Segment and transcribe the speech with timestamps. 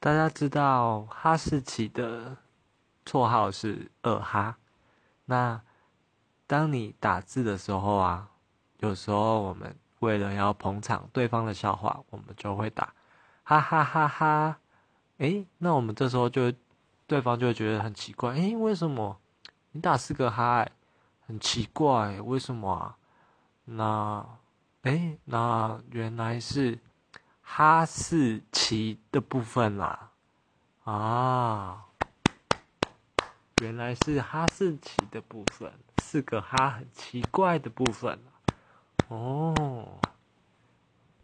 [0.00, 2.36] 大家知道哈士奇的
[3.04, 4.56] 绰号是二哈。
[5.24, 5.60] 那
[6.46, 8.28] 当你打字的时候啊，
[8.78, 12.94] 有时候我们为了要捧场对方的笑话，我们就会打
[13.42, 14.60] 哈哈哈哈。
[15.16, 16.52] 诶，那我们这时候就
[17.08, 19.18] 对方就会觉得很奇怪，诶，为什么
[19.72, 20.64] 你打四个哈？
[21.26, 22.96] 很奇怪，为什么啊？
[23.64, 24.24] 那
[24.82, 26.78] 诶，那原来是。
[27.50, 30.10] 哈士奇的部分啦，
[30.84, 31.86] 啊，
[33.62, 35.72] 原来是哈士奇的部分，
[36.02, 38.20] 是个哈很奇怪的部分
[39.08, 39.98] 哦。